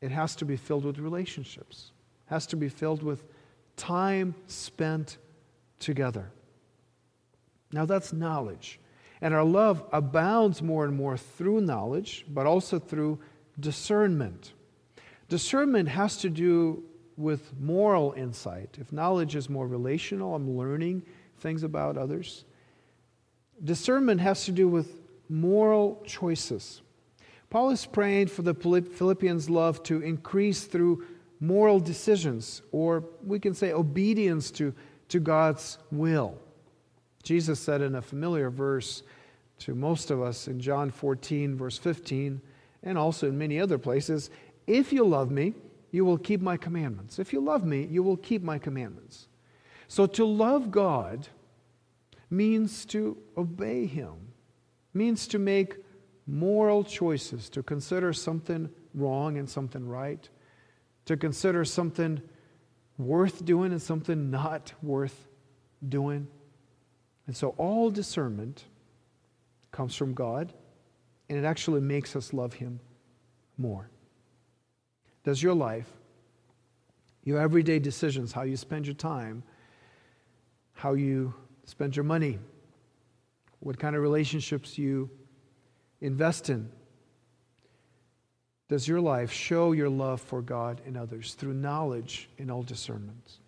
[0.00, 1.90] it has to be filled with relationships,
[2.26, 3.24] it has to be filled with
[3.76, 5.18] time spent
[5.78, 6.30] together.
[7.72, 8.78] Now, that's knowledge.
[9.20, 13.18] And our love abounds more and more through knowledge, but also through
[13.58, 14.52] discernment.
[15.28, 16.84] Discernment has to do
[17.16, 18.76] with moral insight.
[18.80, 21.02] If knowledge is more relational, I'm learning
[21.38, 22.44] things about others.
[23.64, 26.82] Discernment has to do with moral choices.
[27.48, 31.06] Paul is praying for the Philippians' love to increase through
[31.40, 34.74] moral decisions, or we can say obedience to,
[35.08, 36.38] to God's will.
[37.22, 39.02] Jesus said in a familiar verse
[39.60, 42.40] to most of us in John 14, verse 15,
[42.86, 44.30] and also in many other places
[44.66, 45.54] If you love me,
[45.92, 47.18] you will keep my commandments.
[47.18, 49.28] If you love me, you will keep my commandments.
[49.88, 51.28] So to love God
[52.28, 54.32] means to obey him,
[54.92, 55.76] means to make
[56.26, 60.28] moral choices, to consider something wrong and something right,
[61.04, 62.20] to consider something
[62.98, 65.28] worth doing and something not worth
[65.88, 66.26] doing.
[67.28, 68.64] And so all discernment
[69.70, 70.52] comes from God,
[71.28, 72.80] and it actually makes us love Him
[73.58, 73.88] more.
[75.24, 75.88] Does your life,
[77.24, 79.42] your everyday decisions, how you spend your time,
[80.72, 82.38] how you spend your money,
[83.60, 85.10] what kind of relationships you
[86.00, 86.70] invest in,
[88.68, 93.38] does your life show your love for God and others through knowledge and all discernment?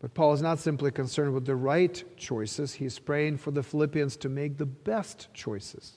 [0.00, 4.16] But Paul is not simply concerned with the right choices, he's praying for the Philippians
[4.18, 5.94] to make the best choices,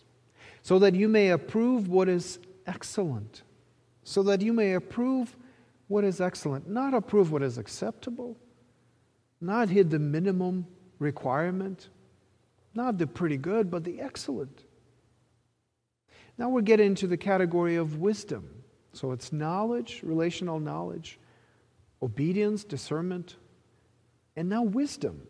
[0.69, 3.41] so that you may approve what is excellent.
[4.03, 5.35] So that you may approve
[5.87, 8.37] what is excellent, not approve what is acceptable,
[9.41, 10.67] not hit the minimum
[10.99, 11.89] requirement,
[12.75, 14.63] not the pretty good, but the excellent.
[16.37, 18.47] Now we're getting into the category of wisdom.
[18.93, 21.19] So it's knowledge, relational knowledge,
[22.03, 23.37] obedience, discernment,
[24.35, 25.27] and now wisdom.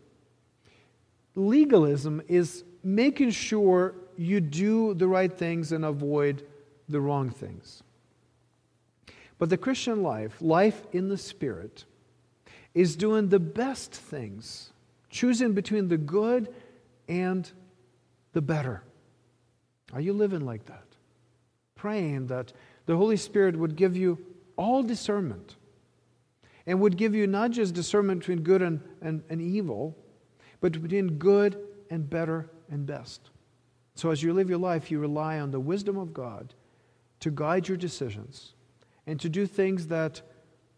[1.33, 6.45] Legalism is making sure you do the right things and avoid
[6.87, 7.83] the wrong things.
[9.37, 11.85] But the Christian life, life in the Spirit,
[12.73, 14.71] is doing the best things,
[15.09, 16.53] choosing between the good
[17.07, 17.49] and
[18.33, 18.83] the better.
[19.93, 20.89] Are you living like that?
[21.79, 22.51] praying that
[22.87, 24.19] the Holy Spirit would give you
[24.57, 25.55] all discernment
[26.67, 29.97] and would give you not just discernment between good and, and, and evil,
[30.59, 31.57] but between good
[31.89, 33.29] and better and best.
[33.99, 36.53] So as you live your life, you rely on the wisdom of God
[37.19, 38.53] to guide your decisions
[39.05, 40.21] and to do things that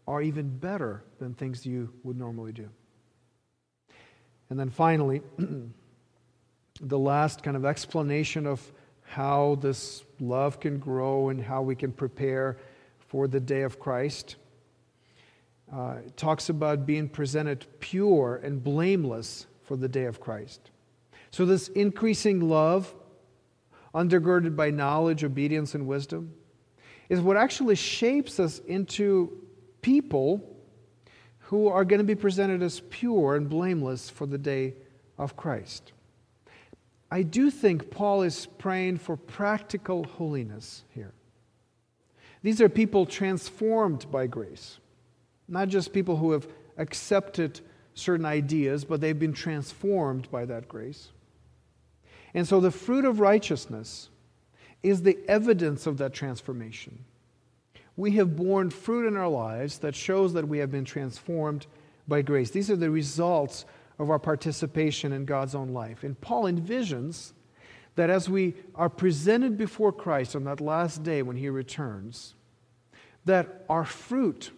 [0.08, 2.68] are even better than things you would normally do.
[4.50, 5.22] And then finally,
[6.80, 8.60] the last kind of explanation of
[9.04, 12.56] how this love can grow and how we can prepare
[12.98, 14.34] for the day of Christ.
[15.72, 20.72] Uh, talks about being presented pure and blameless for the day of Christ.
[21.30, 22.92] So, this increasing love,
[23.94, 26.34] undergirded by knowledge, obedience, and wisdom,
[27.08, 29.42] is what actually shapes us into
[29.82, 30.48] people
[31.38, 34.74] who are going to be presented as pure and blameless for the day
[35.18, 35.92] of Christ.
[37.10, 41.12] I do think Paul is praying for practical holiness here.
[42.42, 44.78] These are people transformed by grace,
[45.46, 47.60] not just people who have accepted
[47.94, 51.12] certain ideas, but they've been transformed by that grace.
[52.34, 54.08] And so the fruit of righteousness
[54.82, 57.04] is the evidence of that transformation.
[57.96, 61.66] We have borne fruit in our lives that shows that we have been transformed
[62.08, 62.50] by grace.
[62.50, 63.64] These are the results
[63.98, 66.02] of our participation in God's own life.
[66.02, 67.32] And Paul envisions
[67.94, 72.34] that as we are presented before Christ on that last day when he returns,
[73.26, 74.50] that our fruit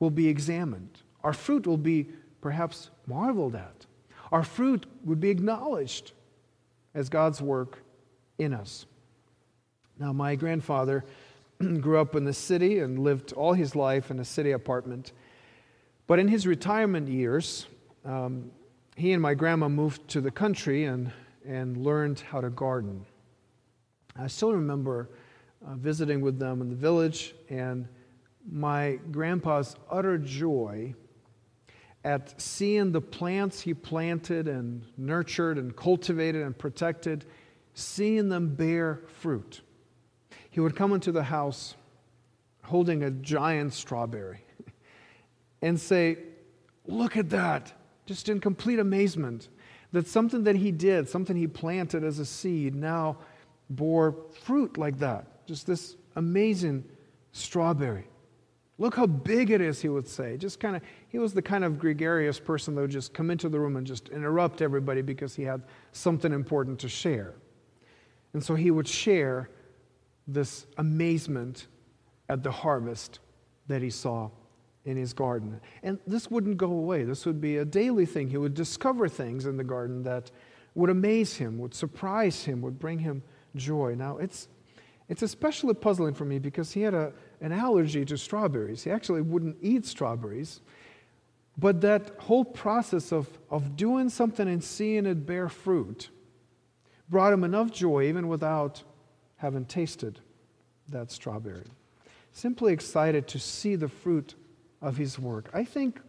[0.00, 1.02] will be examined.
[1.22, 2.08] Our fruit will be
[2.40, 3.86] perhaps marveled at.
[4.32, 6.12] Our fruit would be acknowledged
[6.96, 7.78] as God's work
[8.38, 8.86] in us.
[9.98, 11.04] Now, my grandfather
[11.58, 15.12] grew up in the city and lived all his life in a city apartment.
[16.06, 17.66] But in his retirement years,
[18.04, 18.50] um,
[18.96, 21.12] he and my grandma moved to the country and,
[21.46, 23.04] and learned how to garden.
[24.18, 25.10] I still remember
[25.66, 27.86] uh, visiting with them in the village and
[28.50, 30.94] my grandpa's utter joy
[32.04, 37.24] at seeing the plants he planted and nurtured and cultivated and protected,
[37.74, 39.60] seeing them bear fruit.
[40.50, 41.74] He would come into the house
[42.62, 44.40] holding a giant strawberry
[45.62, 46.18] and say,
[46.88, 47.72] Look at that,
[48.06, 49.48] just in complete amazement
[49.92, 53.16] that something that he did, something he planted as a seed, now
[53.70, 55.46] bore fruit like that.
[55.46, 56.84] Just this amazing
[57.32, 58.06] strawberry.
[58.78, 60.36] Look how big it is, he would say.
[60.36, 63.48] Just kind of, he was the kind of gregarious person that would just come into
[63.48, 65.62] the room and just interrupt everybody because he had
[65.92, 67.34] something important to share.
[68.34, 69.48] And so he would share
[70.28, 71.68] this amazement
[72.28, 73.20] at the harvest
[73.68, 74.30] that he saw
[74.84, 75.60] in his garden.
[75.82, 77.04] And this wouldn't go away.
[77.04, 78.28] This would be a daily thing.
[78.28, 80.30] He would discover things in the garden that
[80.74, 83.22] would amaze him, would surprise him, would bring him
[83.56, 83.94] joy.
[83.96, 84.48] Now, it's,
[85.08, 88.84] it's especially puzzling for me because he had a, an allergy to strawberries.
[88.84, 90.60] He actually wouldn't eat strawberries.
[91.58, 96.10] But that whole process of, of doing something and seeing it bear fruit
[97.08, 98.82] brought him enough joy even without
[99.36, 100.18] having tasted
[100.88, 101.64] that strawberry.
[102.32, 104.34] Simply excited to see the fruit
[104.82, 105.48] of his work.
[105.54, 106.00] I think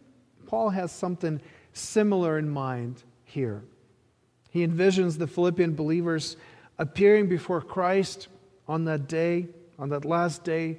[0.46, 1.40] Paul has something
[1.72, 3.62] similar in mind here.
[4.50, 6.36] He envisions the Philippian believers
[6.78, 8.28] appearing before Christ
[8.66, 9.48] on that day,
[9.78, 10.78] on that last day,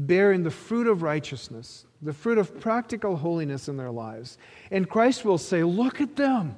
[0.00, 4.38] bearing the fruit of righteousness, the fruit of practical holiness in their lives.
[4.70, 6.56] And Christ will say, Look at them.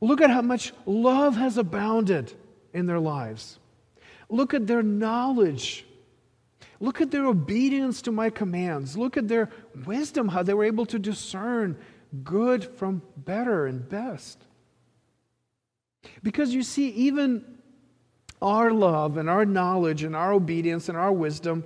[0.00, 2.32] Look at how much love has abounded
[2.72, 3.58] in their lives.
[4.28, 5.84] Look at their knowledge.
[6.80, 8.96] Look at their obedience to my commands.
[8.96, 9.50] Look at their
[9.86, 11.76] wisdom, how they were able to discern
[12.22, 14.42] good from better and best.
[16.22, 17.44] Because you see, even
[18.42, 21.64] our love and our knowledge and our obedience and our wisdom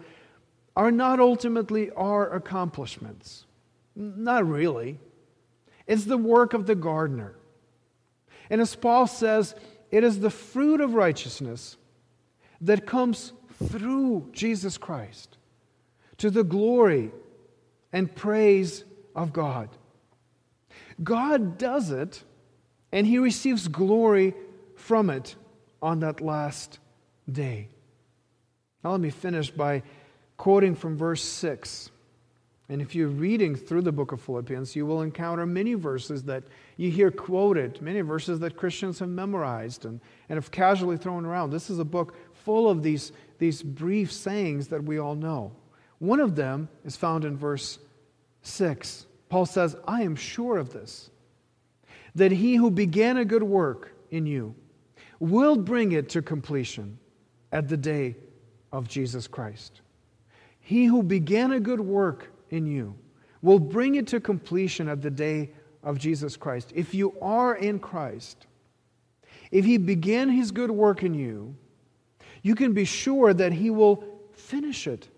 [0.78, 3.44] are not ultimately our accomplishments.
[3.96, 5.00] Not really.
[5.88, 7.34] It's the work of the gardener.
[8.48, 9.56] And as Paul says,
[9.90, 11.76] it is the fruit of righteousness
[12.60, 13.32] that comes
[13.64, 15.36] through Jesus Christ
[16.18, 17.10] to the glory
[17.92, 18.84] and praise
[19.16, 19.70] of God.
[21.02, 22.22] God does it,
[22.92, 24.32] and he receives glory
[24.76, 25.34] from it
[25.82, 26.78] on that last
[27.30, 27.68] day.
[28.84, 29.82] Now, let me finish by
[30.38, 31.90] quoting from verse 6.
[32.70, 36.44] And if you're reading through the book of Philippians, you will encounter many verses that
[36.76, 41.50] you hear quoted, many verses that Christians have memorized and, and have casually thrown around.
[41.50, 45.52] This is a book full of these, these brief sayings that we all know.
[45.98, 47.78] One of them is found in verse
[48.42, 49.06] 6.
[49.30, 51.10] Paul says, I am sure of this,
[52.14, 54.54] that he who began a good work in you
[55.20, 56.98] will bring it to completion
[57.50, 58.14] at the day
[58.72, 59.80] of Jesus Christ.
[60.68, 62.94] He who began a good work in you
[63.40, 65.52] will bring it to completion at the day
[65.82, 66.72] of Jesus Christ.
[66.74, 68.46] If you are in Christ,
[69.50, 71.56] if He began His good work in you,
[72.42, 74.04] you can be sure that He will
[74.34, 75.08] finish it,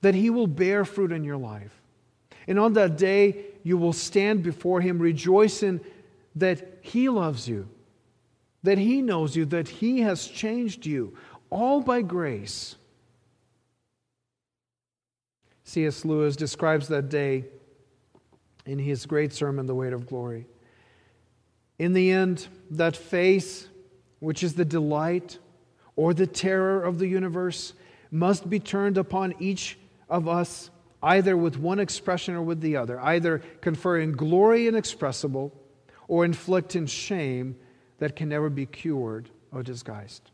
[0.00, 1.82] that He will bear fruit in your life.
[2.46, 5.80] And on that day, you will stand before Him rejoicing
[6.36, 7.68] that He loves you,
[8.62, 11.16] that He knows you, that He has changed you,
[11.50, 12.76] all by grace
[15.70, 16.04] C.S.
[16.04, 17.44] Lewis describes that day
[18.66, 20.48] in his great sermon, The Weight of Glory.
[21.78, 23.68] In the end, that face,
[24.18, 25.38] which is the delight
[25.94, 27.72] or the terror of the universe,
[28.10, 30.70] must be turned upon each of us,
[31.04, 35.52] either with one expression or with the other, either conferring glory inexpressible
[36.08, 37.54] or inflicting shame
[37.98, 40.32] that can never be cured or disguised.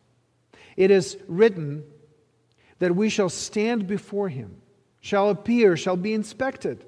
[0.79, 1.85] It is written
[2.79, 4.63] that we shall stand before him
[5.07, 6.85] shall appear, shall be inspected.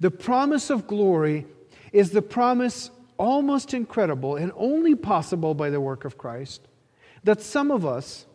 [0.00, 1.46] The promise of glory
[1.92, 6.66] is the promise almost incredible and only possible by the work of Christ
[7.22, 8.26] that some of us,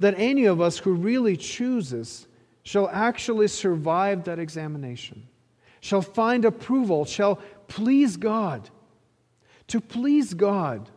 [0.00, 2.26] that any of us who really chooses,
[2.64, 5.28] shall actually survive that examination,
[5.80, 7.36] shall find approval, shall
[7.68, 8.70] please God.
[9.68, 10.90] To please God,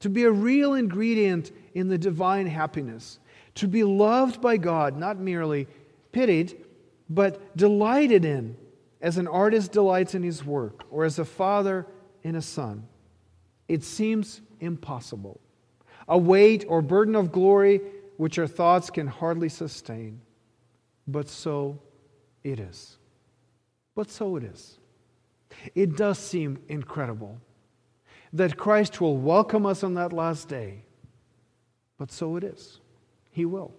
[0.00, 3.20] to be a real ingredient in the divine happiness,
[3.54, 5.68] to be loved by God, not merely
[6.10, 6.65] pitied,
[7.08, 8.56] but delighted in
[9.00, 11.86] as an artist delights in his work or as a father
[12.22, 12.86] in a son.
[13.68, 15.40] It seems impossible.
[16.08, 17.80] A weight or burden of glory
[18.16, 20.20] which our thoughts can hardly sustain.
[21.06, 21.80] But so
[22.42, 22.96] it is.
[23.94, 24.78] But so it is.
[25.74, 27.40] It does seem incredible
[28.32, 30.84] that Christ will welcome us on that last day.
[31.98, 32.80] But so it is.
[33.30, 33.72] He will.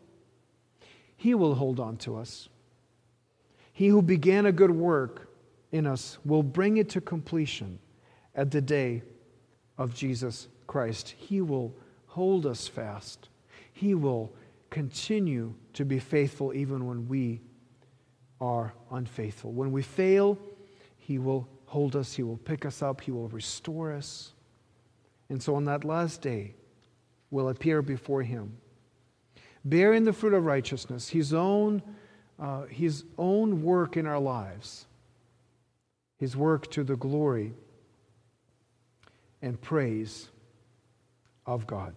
[1.15, 2.49] He will hold on to us.
[3.77, 5.29] He who began a good work
[5.71, 7.77] in us will bring it to completion
[8.33, 9.03] at the day
[9.77, 11.13] of Jesus Christ.
[11.15, 11.75] He will
[12.07, 13.29] hold us fast.
[13.73, 14.33] He will
[14.71, 17.39] continue to be faithful even when we
[18.41, 19.51] are unfaithful.
[19.51, 20.39] When we fail,
[20.97, 24.33] He will hold us, He will pick us up, He will restore us.
[25.29, 26.55] And so on that last day,
[27.29, 28.57] we'll appear before Him,
[29.63, 31.83] bearing the fruit of righteousness, His own,
[32.39, 34.85] uh, His own work in our lives,
[36.17, 37.53] His work to the glory
[39.41, 40.29] and praise
[41.45, 41.93] of God.